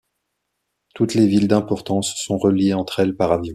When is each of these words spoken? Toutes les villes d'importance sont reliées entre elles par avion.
Toutes 0.95 1.13
les 1.13 1.27
villes 1.27 1.47
d'importance 1.47 2.15
sont 2.25 2.39
reliées 2.39 2.73
entre 2.73 3.01
elles 3.01 3.15
par 3.15 3.31
avion. 3.31 3.49